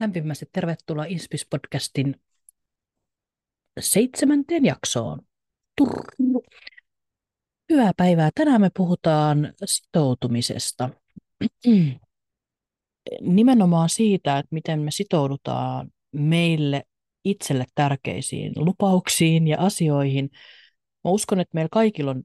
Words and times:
Lämpimästi 0.00 0.46
tervetuloa 0.52 1.04
Inspis-podcastin 1.04 2.14
seitsemänteen 3.80 4.64
jaksoon. 4.64 5.20
Turru. 5.76 6.42
Hyvää 7.72 7.92
päivää. 7.96 8.30
Tänään 8.34 8.60
me 8.60 8.70
puhutaan 8.76 9.52
sitoutumisesta. 9.64 10.90
Nimenomaan 13.20 13.88
siitä, 13.88 14.38
että 14.38 14.54
miten 14.54 14.80
me 14.80 14.90
sitoudutaan 14.90 15.90
meille 16.12 16.82
itselle 17.24 17.64
tärkeisiin 17.74 18.52
lupauksiin 18.56 19.48
ja 19.48 19.60
asioihin. 19.60 20.30
Mä 21.04 21.10
uskon, 21.10 21.40
että 21.40 21.54
meillä 21.54 21.68
kaikilla 21.72 22.10
on 22.10 22.22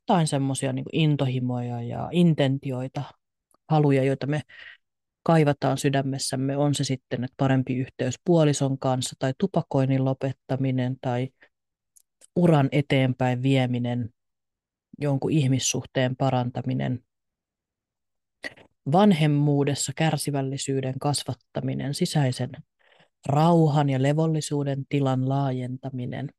jotain 0.00 0.26
semmoisia 0.26 0.72
niin 0.72 0.86
intohimoja 0.92 1.82
ja 1.82 2.08
intentioita, 2.12 3.02
haluja, 3.68 4.04
joita 4.04 4.26
me 4.26 4.42
kaivataan 5.26 5.78
sydämessämme, 5.78 6.56
on 6.56 6.74
se 6.74 6.84
sitten 6.84 7.24
että 7.24 7.34
parempi 7.36 7.76
yhteys 7.76 8.14
puolison 8.24 8.78
kanssa 8.78 9.16
tai 9.18 9.34
tupakoinnin 9.38 10.04
lopettaminen 10.04 10.96
tai 11.00 11.28
uran 12.36 12.68
eteenpäin 12.72 13.42
vieminen, 13.42 14.10
jonkun 14.98 15.30
ihmissuhteen 15.30 16.16
parantaminen, 16.16 17.04
vanhemmuudessa 18.92 19.92
kärsivällisyyden 19.96 20.98
kasvattaminen, 20.98 21.94
sisäisen 21.94 22.50
rauhan 23.26 23.90
ja 23.90 24.02
levollisuuden 24.02 24.86
tilan 24.88 25.28
laajentaminen, 25.28 26.30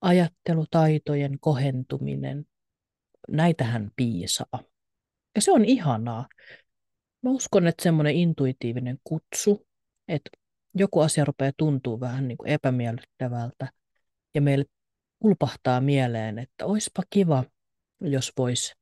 ajattelutaitojen 0.00 1.40
kohentuminen, 1.40 2.46
näitähän 3.28 3.90
piisaa. 3.96 4.62
Ja 5.34 5.42
se 5.42 5.52
on 5.52 5.64
ihanaa. 5.64 6.28
Mä 7.26 7.32
uskon, 7.32 7.66
että 7.66 7.82
semmoinen 7.82 8.14
intuitiivinen 8.14 8.98
kutsu, 9.04 9.66
että 10.08 10.30
joku 10.74 11.00
asia 11.00 11.24
rupeaa 11.24 11.52
tuntuu 11.56 12.00
vähän 12.00 12.28
niin 12.28 12.38
kuin 12.38 12.48
epämiellyttävältä 12.48 13.72
ja 14.34 14.40
meille 14.40 14.64
ulpahtaa 15.20 15.80
mieleen, 15.80 16.38
että 16.38 16.66
oispa 16.66 17.02
kiva, 17.10 17.44
jos 18.00 18.32
vois 18.38 18.74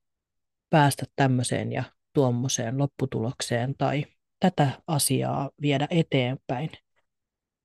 päästä 0.70 1.04
tämmöiseen 1.16 1.72
ja 1.72 1.84
tuommoiseen 2.12 2.78
lopputulokseen 2.78 3.74
tai 3.78 4.04
tätä 4.40 4.82
asiaa 4.86 5.50
viedä 5.62 5.88
eteenpäin. 5.90 6.70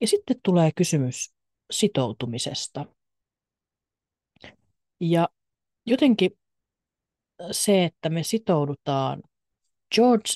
Ja 0.02 0.08
sitten 0.08 0.38
tulee 0.44 0.72
kysymys 0.76 1.34
sitoutumisesta. 1.72 2.86
Ja 5.00 5.30
jotenkin 5.86 6.32
se, 7.52 7.86
että 7.86 8.10
me 8.10 8.24
sitoudutaan 8.24 9.22
George 9.96 10.30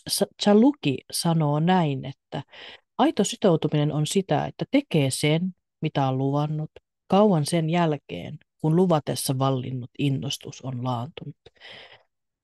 Chaluki 0.43 0.97
sanoo 1.11 1.59
näin, 1.59 2.05
että 2.05 2.43
aito 2.97 3.23
sitoutuminen 3.23 3.91
on 3.91 4.07
sitä, 4.07 4.45
että 4.45 4.65
tekee 4.71 5.11
sen, 5.11 5.55
mitä 5.81 6.07
on 6.07 6.17
luvannut, 6.17 6.71
kauan 7.07 7.45
sen 7.45 7.69
jälkeen, 7.69 8.39
kun 8.61 8.75
luvatessa 8.75 9.39
vallinnut 9.39 9.91
innostus 9.99 10.61
on 10.61 10.83
laantunut. 10.83 11.35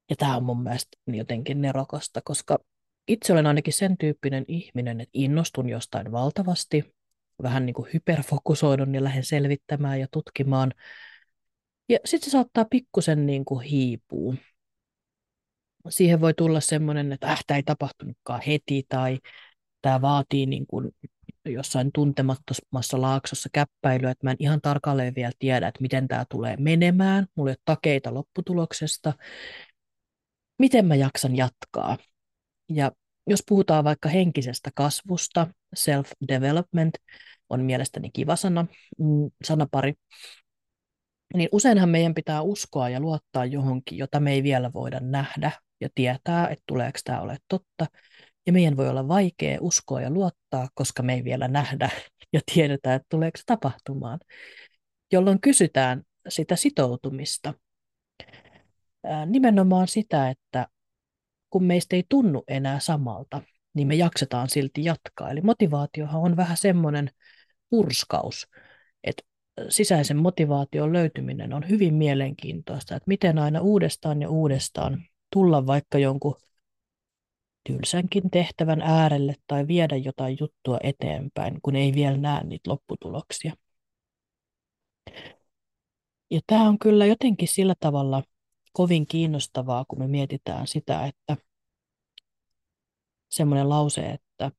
Ja 0.10 0.16
tämä 0.16 0.38
on 0.38 0.44
mun 0.44 0.64
mielestä 0.64 0.98
jotenkin 1.08 1.62
nerokasta, 1.62 2.22
koska 2.24 2.60
itse 3.08 3.34
olen 3.34 3.48
ainakin 3.48 3.74
sen 3.74 3.98
tyyppinen 3.98 4.46
ihminen, 4.48 5.02
että 5.02 5.12
innostun 5.14 5.70
jostain 5.70 6.12
valtavasti, 6.12 6.96
vähän 7.44 7.66
niin 7.66 7.74
kuin 7.74 7.90
hyperfokusoidun 7.94 8.96
ja 8.96 9.04
lähden 9.04 9.24
selvittämään 9.24 10.00
ja 10.00 10.08
tutkimaan. 10.12 10.74
Ja 11.90 11.98
sitten 12.06 12.30
se 12.30 12.32
saattaa 12.32 12.66
pikkusen 12.66 13.26
niin 13.26 13.46
kuin 13.46 13.66
hiipuu 13.66 14.36
siihen 15.90 16.22
voi 16.22 16.34
tulla 16.34 16.60
semmoinen, 16.60 17.12
että 17.12 17.32
äh, 17.32 17.44
tämä 17.48 17.56
ei 17.56 17.64
tapahtunutkaan 17.64 18.42
heti 18.48 18.86
tai 18.90 19.20
tämä 19.82 20.02
vaatii 20.02 20.46
niin 20.46 20.68
kuin 20.68 20.92
jossain 21.46 21.92
tuntemattomassa 21.94 23.02
laaksossa 23.02 23.50
käppäilyä, 23.54 24.12
että 24.12 24.28
mä 24.28 24.32
en 24.32 24.38
ihan 24.40 24.62
tarkalleen 24.62 25.16
vielä 25.16 25.32
tiedä, 25.40 25.68
että 25.68 25.82
miten 25.82 26.08
tämä 26.08 26.26
tulee 26.30 26.58
menemään. 26.58 27.28
Mulla 27.36 27.50
ei 27.50 27.52
ole 27.52 27.62
takeita 27.66 28.14
lopputuloksesta. 28.14 29.14
Miten 30.60 30.86
mä 30.86 30.96
jaksan 30.96 31.38
jatkaa? 31.38 31.98
Ja 32.70 32.92
jos 33.28 33.44
puhutaan 33.48 33.84
vaikka 33.84 34.10
henkisestä 34.10 34.70
kasvusta, 34.76 35.48
self-development 35.76 36.92
on 37.50 37.62
mielestäni 37.62 38.10
kiva 38.14 38.36
sana, 38.36 38.66
mm, 39.00 39.32
sanapari, 39.44 39.94
niin 41.34 41.50
useinhan 41.52 41.90
meidän 41.90 42.14
pitää 42.14 42.42
uskoa 42.42 42.90
ja 42.90 43.00
luottaa 43.00 43.46
johonkin, 43.46 43.98
jota 43.98 44.20
me 44.20 44.32
ei 44.32 44.44
vielä 44.44 44.74
voida 44.74 45.00
nähdä 45.00 45.52
ja 45.82 45.90
tietää, 45.96 46.48
että 46.48 46.64
tuleeko 46.68 47.00
tämä 47.04 47.22
ole 47.22 47.38
totta. 47.48 47.86
Ja 48.46 48.54
meidän 48.54 48.78
voi 48.78 48.90
olla 48.90 49.08
vaikea 49.08 49.58
uskoa 49.62 50.02
ja 50.02 50.10
luottaa, 50.10 50.68
koska 50.74 51.04
me 51.04 51.14
ei 51.14 51.24
vielä 51.24 51.48
nähdä 51.48 51.90
ja 52.34 52.42
tiedetä, 52.54 52.96
että 52.96 53.06
tuleeko 53.10 53.40
tapahtumaan. 53.46 54.20
Jolloin 55.12 55.42
kysytään 55.42 56.04
sitä 56.28 56.56
sitoutumista. 56.56 57.54
Nimenomaan 59.26 59.88
sitä, 59.88 60.30
että 60.30 60.68
kun 61.50 61.64
meistä 61.64 61.96
ei 61.96 62.04
tunnu 62.10 62.44
enää 62.48 62.80
samalta, 62.80 63.42
niin 63.74 63.88
me 63.88 63.96
jaksetaan 63.96 64.50
silti 64.50 64.84
jatkaa. 64.84 65.30
Eli 65.30 65.42
motivaatiohan 65.42 66.22
on 66.22 66.38
vähän 66.38 66.58
semmoinen 66.58 67.10
purskaus, 67.70 68.48
että 69.04 69.24
sisäisen 69.70 70.18
motivaation 70.18 70.94
löytyminen 70.94 71.54
on 71.54 71.70
hyvin 71.70 71.94
mielenkiintoista, 71.94 72.96
että 72.96 73.08
miten 73.08 73.38
aina 73.38 73.62
uudestaan 73.62 74.22
ja 74.22 74.30
uudestaan 74.30 75.06
tulla 75.34 75.66
vaikka 75.66 75.98
jonkun 75.98 76.36
tylsänkin 77.64 78.30
tehtävän 78.30 78.82
äärelle 78.82 79.36
tai 79.48 79.68
viedä 79.68 79.96
jotain 79.96 80.38
juttua 80.40 80.78
eteenpäin, 80.84 81.60
kun 81.62 81.76
ei 81.76 81.94
vielä 81.94 82.18
näe 82.18 82.44
niitä 82.44 82.70
lopputuloksia. 82.70 83.54
Ja 86.32 86.40
tämä 86.48 86.68
on 86.68 86.80
kyllä 86.80 87.06
jotenkin 87.06 87.48
sillä 87.48 87.74
tavalla 87.80 88.24
kovin 88.74 89.08
kiinnostavaa, 89.08 89.86
kun 89.88 90.00
me 90.00 90.08
mietitään 90.08 90.68
sitä, 90.68 91.06
että 91.06 91.38
semmoinen 93.30 93.70
lause, 93.70 94.02
että 94.02 94.52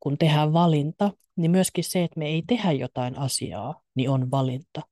kun 0.00 0.18
tehdään 0.18 0.52
valinta, 0.52 1.12
niin 1.36 1.50
myöskin 1.50 1.84
se, 1.84 2.04
että 2.04 2.18
me 2.18 2.26
ei 2.26 2.42
tehdä 2.46 2.72
jotain 2.72 3.18
asiaa, 3.18 3.82
niin 3.94 4.10
on 4.10 4.30
valinta. 4.30 4.82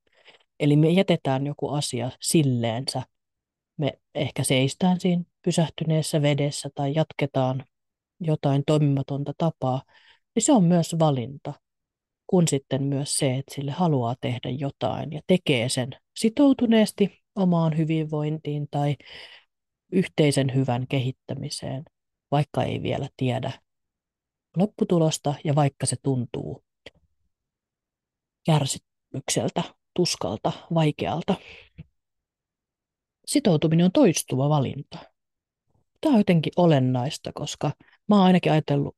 Eli 0.61 0.77
me 0.77 0.91
jätetään 0.91 1.47
joku 1.47 1.69
asia 1.69 2.11
silleensä 2.21 3.03
me 3.79 3.93
ehkä 4.15 4.45
seistään 4.45 5.01
siinä 5.01 5.25
pysähtyneessä 5.45 6.23
vedessä 6.23 6.71
tai 6.75 6.93
jatketaan 6.95 7.65
jotain 8.21 8.63
toimimatonta 8.67 9.33
tapaa, 9.39 9.83
niin 10.35 10.43
se 10.43 10.53
on 10.53 10.65
myös 10.65 10.97
valinta, 10.99 11.55
kun 12.27 12.49
sitten 12.49 12.83
myös 12.83 13.17
se, 13.17 13.35
että 13.35 13.55
sille 13.55 13.71
haluaa 13.71 14.15
tehdä 14.21 14.51
jotain 14.51 15.13
ja 15.13 15.21
tekee 15.27 15.69
sen 15.69 15.91
sitoutuneesti 16.17 17.23
omaan 17.35 17.77
hyvinvointiin 17.77 18.69
tai 18.71 18.97
yhteisen 19.93 20.55
hyvän 20.55 20.87
kehittämiseen, 20.89 21.85
vaikka 22.31 22.63
ei 22.63 22.83
vielä 22.83 23.09
tiedä 23.17 23.53
lopputulosta 24.57 25.35
ja 25.45 25.55
vaikka 25.55 25.87
se 25.87 25.97
tuntuu 26.03 26.65
kärsimykseltä, 28.47 29.63
tuskalta, 29.95 30.53
vaikealta 30.75 31.35
sitoutuminen 33.29 33.85
on 33.85 33.93
toistuva 33.93 34.49
valinta. 34.49 34.99
Tämä 36.01 36.13
on 36.13 36.21
jotenkin 36.21 36.53
olennaista, 36.57 37.33
koska 37.35 37.71
mä 38.09 38.17
oon 38.17 38.25
ainakin 38.25 38.53
ajatellut, 38.53 38.97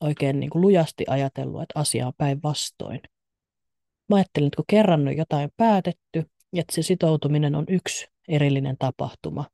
oikein 0.00 0.40
niin 0.40 0.50
kuin 0.50 0.62
lujasti 0.62 1.04
ajatellut, 1.08 1.62
että 1.62 1.80
asia 1.80 2.06
on 2.06 2.12
päinvastoin. 2.18 3.00
Mä 4.08 4.16
ajattelin, 4.16 4.46
että 4.46 4.56
kun 4.56 4.64
kerran 4.68 5.08
on 5.08 5.16
jotain 5.16 5.50
päätetty, 5.56 6.30
että 6.52 6.74
se 6.74 6.82
sitoutuminen 6.82 7.54
on 7.54 7.64
yksi 7.68 8.06
erillinen 8.28 8.76
tapahtuma. 8.78 9.44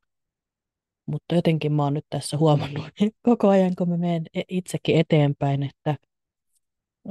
Mutta 1.05 1.35
jotenkin 1.35 1.73
mä 1.73 1.83
oon 1.83 1.93
nyt 1.93 2.05
tässä 2.09 2.37
huomannut 2.37 2.85
koko 3.21 3.47
ajan, 3.47 3.75
kun 3.75 3.89
mä 3.89 3.97
menen 3.97 4.23
e- 4.33 4.41
itsekin 4.49 4.97
eteenpäin, 4.97 5.63
että 5.63 5.95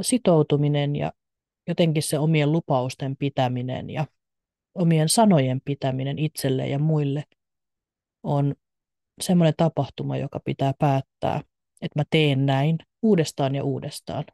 sitoutuminen 0.01 0.97
ja 0.97 1.13
jotenkin 1.69 2.03
se 2.03 2.19
omien 2.19 2.53
lupausten 2.53 3.17
pitäminen 3.17 3.91
ja 3.91 4.07
omien 4.79 5.09
sanojen 5.09 5.61
pitäminen 5.65 6.19
itselle 6.19 6.69
ja 6.69 6.79
muille 6.79 7.25
on 8.23 8.55
semmoinen 9.21 9.55
tapahtuma, 9.57 10.17
joka 10.17 10.41
pitää 10.41 10.73
päättää, 10.79 11.41
että 11.83 11.99
mä 11.99 12.03
teen 12.11 12.47
näin 12.47 12.79
uudestaan 13.03 13.55
ja 13.55 13.65
uudestaan. 13.65 14.25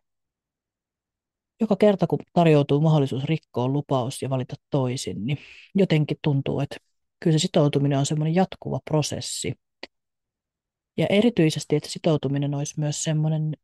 Joka 1.61 1.76
kerta, 1.76 2.06
kun 2.06 2.19
tarjoutuu 2.32 2.81
mahdollisuus 2.81 3.25
rikkoa 3.25 3.69
lupaus 3.69 4.23
ja 4.23 4.31
valita 4.31 4.55
toisin, 4.70 5.26
niin 5.26 5.38
jotenkin 5.75 6.17
tuntuu, 6.23 6.61
että 6.61 6.76
kyllä 7.20 7.38
se 7.38 7.43
sitoutuminen 7.43 7.99
on 7.99 8.06
semmoinen 8.06 8.35
jatkuva 8.35 8.81
prosessi. 8.85 9.52
Ja 10.97 11.06
erityisesti, 11.11 11.76
että 11.76 11.88
sitoutuminen 11.88 12.55
olisi 12.55 12.81
myös 12.81 13.02
semmoinen 13.02 13.56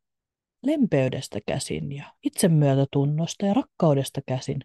lempeydestä 0.62 1.38
käsin 1.46 1.92
ja 1.92 2.12
itsemyötätunnosta 2.22 3.46
ja 3.46 3.54
rakkaudesta 3.54 4.20
käsin 4.26 4.60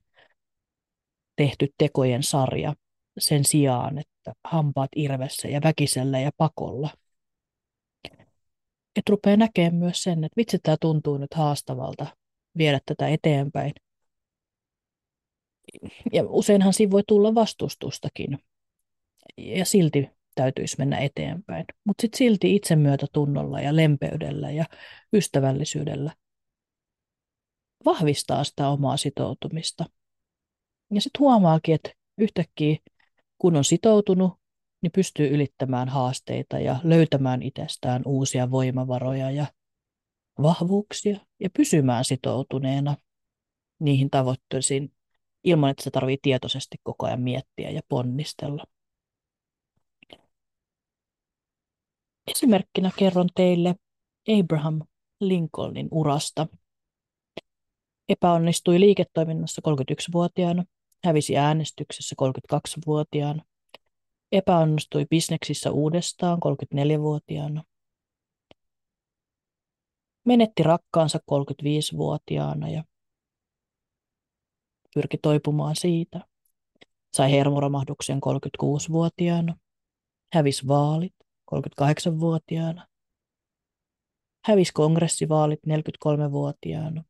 tehty 1.35 1.67
tekojen 1.77 2.23
sarja 2.23 2.73
sen 3.19 3.45
sijaan, 3.45 3.97
että 3.97 4.33
hampaat 4.43 4.89
irvessä 4.95 5.47
ja 5.47 5.61
väkisellä 5.63 6.19
ja 6.19 6.31
pakolla. 6.37 6.89
että 8.95 9.09
rupeaa 9.09 9.37
näkemään 9.37 9.75
myös 9.75 10.03
sen, 10.03 10.23
että 10.23 10.37
vitsi, 10.37 10.59
tämä 10.59 10.77
tuntuu 10.81 11.17
nyt 11.17 11.33
haastavalta 11.33 12.07
viedä 12.57 12.79
tätä 12.85 13.07
eteenpäin. 13.07 13.73
Ja 16.13 16.23
useinhan 16.23 16.73
siinä 16.73 16.91
voi 16.91 17.03
tulla 17.07 17.35
vastustustakin. 17.35 18.39
Ja 19.37 19.65
silti 19.65 20.09
täytyisi 20.35 20.75
mennä 20.77 20.97
eteenpäin. 20.97 21.65
Mutta 21.83 22.01
sitten 22.01 22.17
silti 22.17 22.55
itsemyötätunnolla 22.55 23.61
ja 23.61 23.75
lempeydellä 23.75 24.51
ja 24.51 24.65
ystävällisyydellä 25.13 26.11
vahvistaa 27.85 28.43
sitä 28.43 28.69
omaa 28.69 28.97
sitoutumista. 28.97 29.85
Ja 30.91 31.01
sitten 31.01 31.19
huomaakin, 31.19 31.75
että 31.75 31.89
yhtäkkiä 32.17 32.77
kun 33.37 33.55
on 33.55 33.63
sitoutunut, 33.63 34.33
niin 34.81 34.91
pystyy 34.91 35.27
ylittämään 35.27 35.89
haasteita 35.89 36.59
ja 36.59 36.79
löytämään 36.83 37.41
itsestään 37.41 38.01
uusia 38.05 38.51
voimavaroja 38.51 39.31
ja 39.31 39.45
vahvuuksia 40.41 41.19
ja 41.39 41.49
pysymään 41.49 42.05
sitoutuneena 42.05 42.95
niihin 43.79 44.09
tavoitteisiin 44.09 44.91
ilman, 45.43 45.69
että 45.69 45.83
se 45.83 45.91
tarvitsee 45.91 46.21
tietoisesti 46.21 46.77
koko 46.83 47.05
ajan 47.05 47.21
miettiä 47.21 47.69
ja 47.69 47.81
ponnistella. 47.89 48.63
Esimerkkinä 52.27 52.91
kerron 52.97 53.29
teille 53.35 53.75
Abraham 54.39 54.81
Lincolnin 55.19 55.87
urasta. 55.91 56.47
Epäonnistui 58.09 58.79
liiketoiminnassa 58.79 59.61
31-vuotiaana, 59.69 60.63
hävisi 61.05 61.37
äänestyksessä 61.37 62.15
32-vuotiaana, 62.21 63.43
epäonnistui 64.31 65.05
bisneksissä 65.09 65.71
uudestaan 65.71 66.39
34-vuotiaana, 66.45 67.63
menetti 70.25 70.63
rakkaansa 70.63 71.19
35-vuotiaana 71.31 72.69
ja 72.69 72.83
pyrki 74.93 75.17
toipumaan 75.17 75.75
siitä. 75.75 76.21
Sai 77.13 77.31
hermoromahduksen 77.31 78.19
36-vuotiaana, 78.25 79.55
hävisi 80.33 80.67
vaalit 80.67 81.13
38-vuotiaana, 81.55 82.87
hävisi 84.45 84.73
kongressivaalit 84.73 85.59
43-vuotiaana, 85.67 87.03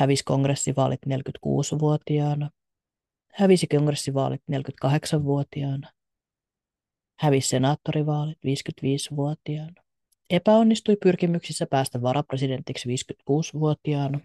hävisi 0.00 0.24
kongressivaalit 0.24 1.00
46-vuotiaana, 1.06 2.50
hävisi 3.32 3.66
kongressivaalit 3.66 4.42
48-vuotiaana, 4.52 5.90
hävisi 7.18 7.48
senaattorivaalit 7.48 8.38
55-vuotiaana, 8.38 9.82
epäonnistui 10.30 10.96
pyrkimyksissä 10.96 11.66
päästä 11.66 12.02
varapresidentiksi 12.02 12.88
56-vuotiaana 12.88 14.20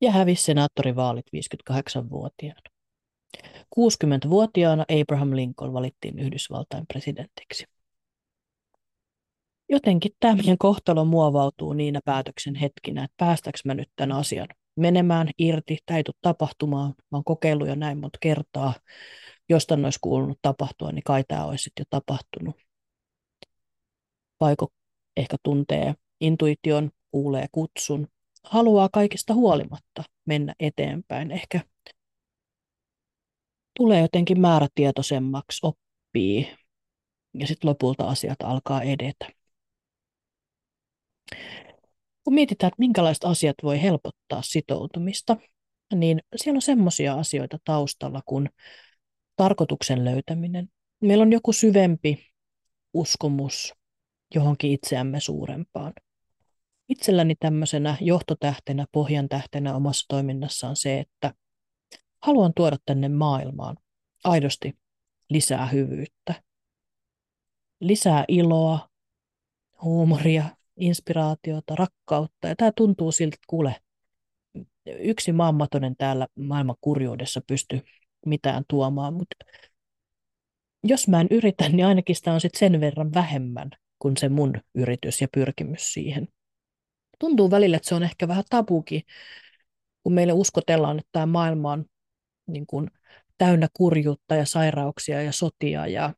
ja 0.00 0.10
hävisi 0.10 0.44
senaattorivaalit 0.44 1.26
58-vuotiaana. 1.70 2.70
60-vuotiaana 3.80 4.84
Abraham 5.00 5.36
Lincoln 5.36 5.72
valittiin 5.72 6.18
Yhdysvaltain 6.18 6.86
presidentiksi. 6.86 7.64
Jotenkin 9.68 10.12
tämä 10.20 10.34
meidän 10.34 10.58
kohtalo 10.58 11.04
muovautuu 11.04 11.72
niinä 11.72 12.00
päätöksen 12.04 12.54
hetkinä, 12.54 13.04
että 13.04 13.14
päästäkö 13.16 13.58
mä 13.64 13.74
nyt 13.74 13.90
tämän 13.96 14.18
asian 14.18 14.48
menemään 14.76 15.30
irti, 15.38 15.78
tämä 15.86 15.96
ei 15.96 16.04
tule 16.04 16.16
tapahtumaan, 16.22 16.88
mä 16.88 17.16
oon 17.16 17.24
kokeillut 17.24 17.68
jo 17.68 17.74
näin 17.74 17.98
monta 17.98 18.18
kertaa, 18.22 18.74
jos 19.48 19.66
tämän 19.66 19.84
olisi 19.84 19.98
kuulunut 20.02 20.38
tapahtua, 20.42 20.92
niin 20.92 21.02
kai 21.04 21.24
tämä 21.28 21.44
olisi 21.44 21.70
jo 21.78 21.84
tapahtunut. 21.90 22.56
Vaiko 24.40 24.68
ehkä 25.16 25.36
tuntee 25.42 25.94
intuition, 26.20 26.90
kuulee 27.10 27.46
kutsun, 27.52 28.08
haluaa 28.44 28.88
kaikista 28.92 29.34
huolimatta 29.34 30.04
mennä 30.26 30.54
eteenpäin. 30.60 31.30
Ehkä 31.30 31.60
tulee 33.78 34.00
jotenkin 34.00 34.40
määrätietoisemmaksi, 34.40 35.66
oppii 35.66 36.56
ja 37.34 37.46
sitten 37.46 37.68
lopulta 37.68 38.08
asiat 38.08 38.42
alkaa 38.42 38.82
edetä. 38.82 39.37
Kun 42.24 42.34
mietitään, 42.34 42.68
että 42.68 42.78
minkälaiset 42.78 43.24
asiat 43.24 43.56
voi 43.62 43.82
helpottaa 43.82 44.42
sitoutumista, 44.42 45.36
niin 45.94 46.22
siellä 46.36 46.56
on 46.56 46.62
semmoisia 46.62 47.14
asioita 47.14 47.58
taustalla 47.64 48.22
kuin 48.26 48.48
tarkoituksen 49.36 50.04
löytäminen. 50.04 50.68
Meillä 51.00 51.22
on 51.22 51.32
joku 51.32 51.52
syvempi 51.52 52.26
uskomus 52.94 53.74
johonkin 54.34 54.72
itseämme 54.72 55.20
suurempaan. 55.20 55.92
Itselläni 56.88 57.34
tämmöisenä 57.40 57.96
johtotähtenä, 58.00 58.86
pohjantähtenä 58.92 59.74
omassa 59.74 60.06
toiminnassa 60.08 60.68
on 60.68 60.76
se, 60.76 60.98
että 60.98 61.34
haluan 62.22 62.52
tuoda 62.56 62.76
tänne 62.86 63.08
maailmaan 63.08 63.76
aidosti 64.24 64.78
lisää 65.30 65.66
hyvyyttä, 65.66 66.42
lisää 67.80 68.24
iloa, 68.28 68.88
huumoria, 69.82 70.44
inspiraatiota, 70.78 71.74
rakkautta. 71.74 72.48
Ja 72.48 72.56
tämä 72.56 72.72
tuntuu 72.76 73.12
siltä, 73.12 73.34
että 73.34 73.44
kuule, 73.46 73.76
yksi 74.86 75.32
maailmatonen 75.32 75.96
täällä 75.96 76.26
maailman 76.34 76.76
kurjuudessa 76.80 77.40
pysty 77.46 77.80
mitään 78.26 78.64
tuomaan, 78.68 79.14
mutta 79.14 79.36
jos 80.84 81.08
mä 81.08 81.20
en 81.20 81.26
yritä, 81.30 81.68
niin 81.68 81.86
ainakin 81.86 82.16
sitä 82.16 82.32
on 82.32 82.40
sitten 82.40 82.58
sen 82.58 82.80
verran 82.80 83.14
vähemmän 83.14 83.70
kuin 83.98 84.16
se 84.16 84.28
mun 84.28 84.52
yritys 84.74 85.20
ja 85.20 85.28
pyrkimys 85.34 85.92
siihen. 85.92 86.28
Tuntuu 87.18 87.50
välillä, 87.50 87.76
että 87.76 87.88
se 87.88 87.94
on 87.94 88.02
ehkä 88.02 88.28
vähän 88.28 88.44
tabukin, 88.50 89.02
kun 90.02 90.12
meille 90.12 90.32
uskotellaan, 90.32 90.98
että 90.98 91.08
tämä 91.12 91.26
maailma 91.26 91.72
on 91.72 91.84
niin 92.46 92.66
kuin 92.66 92.90
täynnä 93.38 93.68
kurjuutta 93.72 94.34
ja 94.34 94.46
sairauksia 94.46 95.22
ja 95.22 95.32
sotia 95.32 95.86
ja 95.86 96.14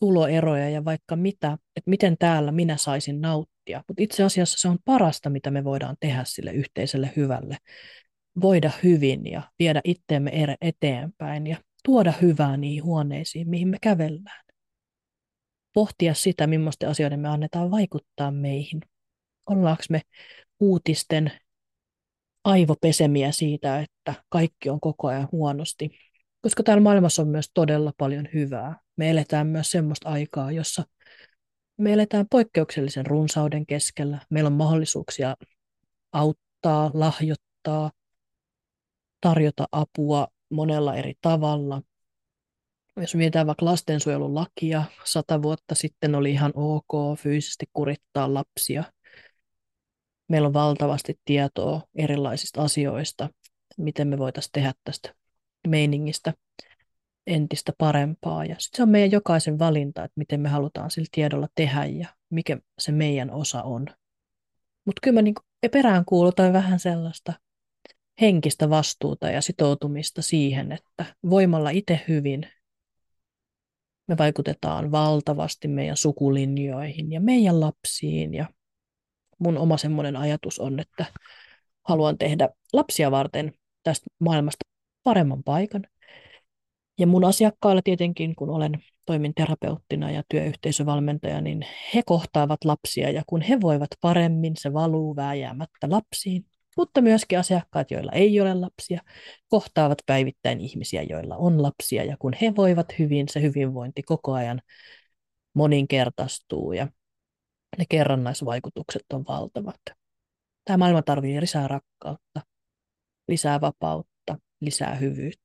tuloeroja 0.00 0.70
ja 0.70 0.84
vaikka 0.84 1.16
mitä, 1.16 1.58
että 1.76 1.90
miten 1.90 2.16
täällä 2.18 2.52
minä 2.52 2.76
saisin 2.76 3.20
nauttia. 3.20 3.84
Mutta 3.88 4.02
itse 4.02 4.22
asiassa 4.22 4.58
se 4.58 4.68
on 4.68 4.78
parasta, 4.84 5.30
mitä 5.30 5.50
me 5.50 5.64
voidaan 5.64 5.96
tehdä 6.00 6.24
sille 6.26 6.52
yhteiselle 6.52 7.12
hyvälle. 7.16 7.56
Voida 8.40 8.70
hyvin 8.82 9.26
ja 9.26 9.42
viedä 9.58 9.80
itteemme 9.84 10.56
eteenpäin 10.60 11.46
ja 11.46 11.56
tuoda 11.84 12.12
hyvää 12.22 12.56
niihin 12.56 12.84
huoneisiin, 12.84 13.48
mihin 13.48 13.68
me 13.68 13.76
kävellään. 13.82 14.44
Pohtia 15.72 16.14
sitä, 16.14 16.46
millaisten 16.46 16.88
asioiden 16.88 17.20
me 17.20 17.28
annetaan 17.28 17.70
vaikuttaa 17.70 18.30
meihin. 18.30 18.80
Ollaanko 19.50 19.82
me 19.90 20.00
uutisten 20.60 21.32
aivopesemiä 22.44 23.32
siitä, 23.32 23.80
että 23.80 24.14
kaikki 24.28 24.70
on 24.70 24.80
koko 24.80 25.08
ajan 25.08 25.28
huonosti. 25.32 25.90
Koska 26.48 26.62
täällä 26.62 26.82
maailmassa 26.82 27.22
on 27.22 27.28
myös 27.28 27.50
todella 27.54 27.92
paljon 27.98 28.28
hyvää. 28.34 28.76
Me 28.96 29.10
eletään 29.10 29.46
myös 29.46 29.70
semmoista 29.70 30.08
aikaa, 30.08 30.52
jossa 30.52 30.84
me 31.76 31.92
eletään 31.92 32.26
poikkeuksellisen 32.30 33.06
runsauden 33.06 33.66
keskellä. 33.66 34.18
Meillä 34.30 34.46
on 34.46 34.52
mahdollisuuksia 34.52 35.36
auttaa, 36.12 36.90
lahjoittaa, 36.94 37.90
tarjota 39.20 39.66
apua 39.72 40.28
monella 40.50 40.96
eri 40.96 41.14
tavalla. 41.20 41.82
Jos 42.96 43.14
mietitään 43.14 43.46
vaikka 43.46 43.64
lastensuojelulakia, 43.64 44.84
sata 45.04 45.42
vuotta 45.42 45.74
sitten 45.74 46.14
oli 46.14 46.30
ihan 46.30 46.52
ok 46.54 47.18
fyysisesti 47.18 47.66
kurittaa 47.72 48.34
lapsia– 48.34 48.84
meillä 50.28 50.46
on 50.46 50.54
valtavasti 50.54 51.20
tietoa 51.24 51.82
erilaisista 51.94 52.62
asioista, 52.62 53.28
miten 53.78 54.08
me 54.08 54.18
voitaisiin 54.18 54.52
tehdä 54.52 54.72
tästä 54.84 55.17
meiningistä 55.68 56.34
entistä 57.26 57.72
parempaa. 57.78 58.44
Ja 58.44 58.56
sitten 58.58 58.76
se 58.76 58.82
on 58.82 58.88
meidän 58.88 59.10
jokaisen 59.10 59.58
valinta, 59.58 60.04
että 60.04 60.18
miten 60.18 60.40
me 60.40 60.48
halutaan 60.48 60.90
sillä 60.90 61.08
tiedolla 61.12 61.48
tehdä 61.54 61.84
ja 61.84 62.08
mikä 62.30 62.58
se 62.78 62.92
meidän 62.92 63.30
osa 63.30 63.62
on. 63.62 63.86
Mutta 64.84 65.00
kyllä 65.02 65.14
mä 65.14 65.22
niin 65.22 65.34
peräänkuulutan 65.72 66.52
vähän 66.52 66.78
sellaista 66.78 67.32
henkistä 68.20 68.70
vastuuta 68.70 69.30
ja 69.30 69.40
sitoutumista 69.40 70.22
siihen, 70.22 70.72
että 70.72 71.14
voimalla 71.30 71.70
itse 71.70 72.00
hyvin 72.08 72.48
me 74.08 74.18
vaikutetaan 74.18 74.90
valtavasti 74.90 75.68
meidän 75.68 75.96
sukulinjoihin 75.96 77.12
ja 77.12 77.20
meidän 77.20 77.60
lapsiin 77.60 78.34
ja 78.34 78.46
mun 79.38 79.58
oma 79.58 79.76
semmoinen 79.76 80.16
ajatus 80.16 80.58
on, 80.58 80.80
että 80.80 81.06
haluan 81.88 82.18
tehdä 82.18 82.48
lapsia 82.72 83.10
varten 83.10 83.52
tästä 83.82 84.06
maailmasta 84.18 84.64
paremman 85.02 85.42
paikan. 85.42 85.84
Ja 86.98 87.06
mun 87.06 87.24
asiakkailla 87.24 87.82
tietenkin, 87.82 88.34
kun 88.36 88.50
olen 88.50 88.72
toimin 89.06 89.34
terapeuttina 89.34 90.10
ja 90.10 90.22
työyhteisövalmentaja, 90.28 91.40
niin 91.40 91.66
he 91.94 92.02
kohtaavat 92.06 92.64
lapsia 92.64 93.10
ja 93.10 93.22
kun 93.26 93.40
he 93.40 93.60
voivat 93.60 93.90
paremmin, 94.00 94.52
se 94.56 94.72
valuu 94.72 95.16
vääjäämättä 95.16 95.90
lapsiin. 95.90 96.46
Mutta 96.76 97.00
myöskin 97.00 97.38
asiakkaat, 97.38 97.90
joilla 97.90 98.12
ei 98.12 98.40
ole 98.40 98.54
lapsia, 98.54 99.00
kohtaavat 99.48 99.98
päivittäin 100.06 100.60
ihmisiä, 100.60 101.02
joilla 101.02 101.36
on 101.36 101.62
lapsia 101.62 102.04
ja 102.04 102.16
kun 102.18 102.32
he 102.42 102.56
voivat 102.56 102.86
hyvin, 102.98 103.26
se 103.28 103.42
hyvinvointi 103.42 104.02
koko 104.02 104.32
ajan 104.32 104.60
moninkertaistuu 105.54 106.72
ja 106.72 106.88
ne 107.78 107.84
kerrannaisvaikutukset 107.88 109.02
on 109.12 109.24
valtavat. 109.28 109.80
Tämä 110.64 110.76
maailma 110.76 111.02
tarvitsee 111.02 111.40
lisää 111.40 111.68
rakkautta, 111.68 112.40
lisää 113.28 113.60
vapautta, 113.60 114.17
lisää 114.60 114.94
hyvyyttä. 114.94 115.44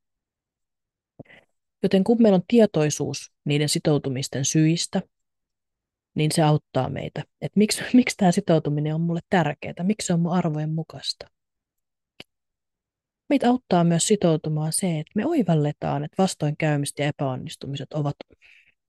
Joten 1.83 2.03
kun 2.03 2.21
meillä 2.21 2.35
on 2.35 2.43
tietoisuus 2.47 3.31
niiden 3.45 3.69
sitoutumisten 3.69 4.45
syistä, 4.45 5.01
niin 6.15 6.31
se 6.31 6.41
auttaa 6.41 6.89
meitä. 6.89 7.23
Että 7.41 7.57
miksi, 7.57 7.83
miksi 7.93 8.17
tämä 8.17 8.31
sitoutuminen 8.31 8.95
on 8.95 9.01
mulle 9.01 9.21
tärkeää, 9.29 9.73
miksi 9.83 10.05
se 10.05 10.13
on 10.13 10.19
mun 10.19 10.33
arvojen 10.33 10.73
mukaista. 10.73 11.27
Meitä 13.29 13.49
auttaa 13.49 13.83
myös 13.83 14.07
sitoutumaan 14.07 14.73
se, 14.73 14.99
että 14.99 15.11
me 15.15 15.25
oivalletaan, 15.25 16.03
että 16.03 16.23
vastoinkäymistä 16.23 17.01
ja 17.01 17.07
epäonnistumiset 17.07 17.93
ovat 17.93 18.15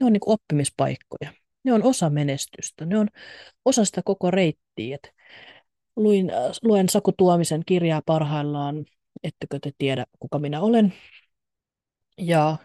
ne 0.00 0.06
on 0.06 0.12
niin 0.12 0.20
oppimispaikkoja. 0.26 1.32
Ne 1.64 1.72
on 1.72 1.82
osa 1.82 2.10
menestystä, 2.10 2.86
ne 2.86 2.98
on 2.98 3.08
osa 3.64 3.84
sitä 3.84 4.02
koko 4.04 4.30
reittiä. 4.30 4.94
Et 4.94 5.14
luin, 5.96 6.30
äh, 6.30 6.36
luen 6.62 6.88
Saku 6.88 7.12
Tuomisen 7.12 7.62
kirjaa 7.66 8.02
parhaillaan, 8.06 8.84
ettekö 9.24 9.58
te 9.62 9.72
tiedä, 9.78 10.06
kuka 10.20 10.38
minä 10.38 10.60
olen. 10.60 10.92
Ja 12.18 12.56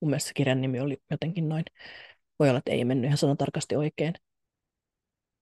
mun 0.00 0.10
mielestä 0.10 0.30
kirjan 0.34 0.60
nimi 0.60 0.80
oli 0.80 0.98
jotenkin 1.10 1.48
noin, 1.48 1.64
voi 2.38 2.48
olla, 2.48 2.58
että 2.58 2.70
ei 2.70 2.84
mennyt 2.84 3.06
ihan 3.06 3.18
sanon 3.18 3.36
tarkasti 3.36 3.76
oikein. 3.76 4.14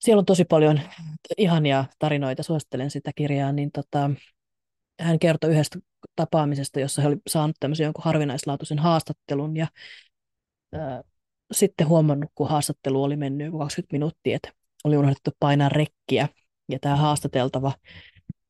Siellä 0.00 0.18
on 0.20 0.26
tosi 0.26 0.44
paljon 0.44 0.80
ihania 1.38 1.84
tarinoita, 1.98 2.42
suosittelen 2.42 2.90
sitä 2.90 3.10
kirjaa, 3.16 3.52
niin 3.52 3.72
tota, 3.72 4.10
hän 5.00 5.18
kertoi 5.18 5.50
yhdestä 5.50 5.78
tapaamisesta, 6.16 6.80
jossa 6.80 7.02
hän 7.02 7.12
oli 7.12 7.20
saanut 7.28 7.56
tämmöisen 7.60 7.84
jonkun 7.84 8.04
harvinaislaatuisen 8.04 8.78
haastattelun 8.78 9.56
ja 9.56 9.66
ää, 10.72 11.02
sitten 11.52 11.88
huomannut, 11.88 12.30
kun 12.34 12.48
haastattelu 12.48 13.02
oli 13.02 13.16
mennyt 13.16 13.52
20 13.52 13.92
minuuttia, 13.92 14.36
että 14.36 14.52
oli 14.84 14.96
unohdettu 14.96 15.30
painaa 15.40 15.68
rekkiä 15.68 16.28
ja 16.68 16.78
tämä 16.80 16.96
haastateltava, 16.96 17.72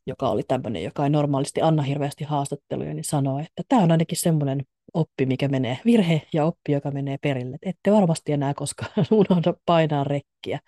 joka 0.06 0.28
oli 0.28 0.42
tämmöinen, 0.48 0.84
joka 0.84 1.04
ei 1.04 1.10
normaalisti 1.10 1.62
anna 1.62 1.82
hirveästi 1.82 2.24
haastatteluja, 2.24 2.94
niin 2.94 3.04
sanoi, 3.04 3.40
että 3.40 3.62
tämä 3.68 3.82
on 3.82 3.92
ainakin 3.92 4.18
semmoinen 4.18 4.62
oppi, 4.94 5.26
mikä 5.26 5.48
menee, 5.48 5.78
virhe 5.84 6.22
ja 6.32 6.44
oppi, 6.44 6.72
joka 6.72 6.90
menee 6.90 7.18
perille. 7.18 7.58
Et 7.62 7.76
ette 7.76 7.92
varmasti 7.92 8.32
enää 8.32 8.54
koskaan 8.54 8.90
unohda 9.10 9.54
painaa 9.66 10.04
rekkiä. 10.04 10.60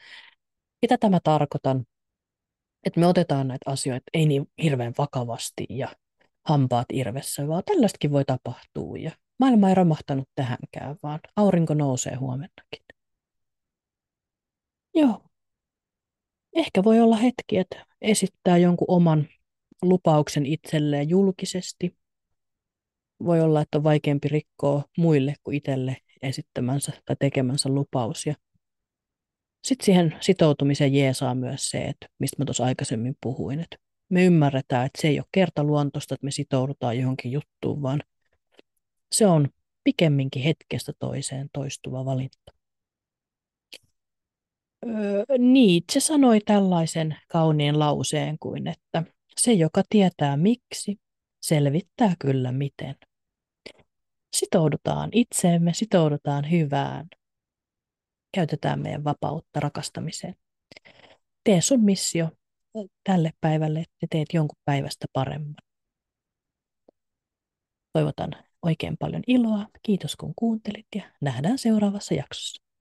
Mitä 0.82 0.98
tämä 0.98 1.20
tarkoitan? 1.24 1.84
Että 2.84 3.00
me 3.00 3.06
otetaan 3.06 3.48
näitä 3.48 3.70
asioita 3.70 4.04
ei 4.14 4.26
niin 4.26 4.46
hirveän 4.62 4.92
vakavasti 4.98 5.66
ja 5.68 5.88
hampaat 6.44 6.86
irvessä, 6.92 7.48
vaan 7.48 7.62
tällaistakin 7.66 8.12
voi 8.12 8.24
tapahtua. 8.24 8.96
Ja 8.98 9.10
maailma 9.38 9.68
ei 9.68 9.74
romahtanut 9.74 10.28
tähänkään, 10.34 10.96
vaan 11.02 11.20
aurinko 11.36 11.74
nousee 11.74 12.14
huomennakin. 12.14 12.82
Joo. 14.94 15.31
Ehkä 16.54 16.85
voi 16.85 17.00
olla 17.00 17.16
hetki, 17.16 17.59
että 17.59 17.87
esittää 18.00 18.59
jonkun 18.59 18.90
oman 18.90 19.28
lupauksen 19.82 20.47
itselleen 20.47 21.09
julkisesti. 21.09 21.97
Voi 23.25 23.40
olla, 23.40 23.61
että 23.61 23.78
on 23.78 23.85
vaikeampi 23.85 24.28
rikkoa 24.28 24.85
muille 24.99 25.35
kuin 25.44 25.56
itselle 25.56 25.97
esittämänsä 26.23 26.92
tai 27.04 27.16
tekemänsä 27.18 27.68
lupaus. 27.68 28.25
Sitten 29.64 29.85
siihen 29.85 30.14
sitoutumiseen 30.21 30.94
jeesaa 30.94 31.35
myös 31.35 31.71
se, 31.71 31.78
että 31.78 32.06
mistä 32.18 32.37
mä 32.38 32.44
tuossa 32.44 32.64
aikaisemmin 32.64 33.16
puhuin, 33.21 33.61
että 33.61 33.76
me 34.09 34.25
ymmärretään, 34.25 34.87
että 34.87 35.02
se 35.02 35.09
ei 35.09 35.18
ole 35.18 35.26
kertaluontoista, 35.32 36.14
että 36.14 36.25
me 36.25 36.30
sitoudutaan 36.30 36.99
johonkin 36.99 37.32
juttuun, 37.32 37.82
vaan 37.82 38.02
se 39.12 39.26
on 39.26 39.49
pikemminkin 39.85 40.42
hetkestä 40.42 40.92
toiseen 40.99 41.49
toistuva 41.52 42.04
valinta. 42.04 42.52
Öö, 44.86 45.38
Nietzsche 45.38 46.00
sanoi 46.00 46.40
tällaisen 46.40 47.16
kauniin 47.28 47.78
lauseen 47.78 48.36
kuin, 48.40 48.66
että 48.66 49.02
se, 49.40 49.52
joka 49.52 49.82
tietää 49.88 50.36
miksi, 50.36 50.96
selvittää 51.42 52.14
kyllä 52.18 52.52
miten. 52.52 52.96
Sitoudutaan 54.36 55.10
itseemme, 55.12 55.74
sitoudutaan 55.74 56.50
hyvään. 56.50 57.06
Käytetään 58.34 58.80
meidän 58.80 59.04
vapautta 59.04 59.60
rakastamiseen. 59.60 60.34
Tee 61.44 61.60
sun 61.60 61.84
missio 61.84 62.28
tälle 63.04 63.32
päivälle, 63.40 63.78
että 63.80 64.06
teet 64.10 64.28
jonkun 64.32 64.58
päivästä 64.64 65.06
paremman. 65.12 65.54
Toivotan 67.92 68.30
oikein 68.62 68.96
paljon 68.98 69.22
iloa. 69.26 69.66
Kiitos 69.82 70.16
kun 70.16 70.32
kuuntelit 70.36 70.86
ja 70.96 71.02
nähdään 71.20 71.58
seuraavassa 71.58 72.14
jaksossa. 72.14 72.62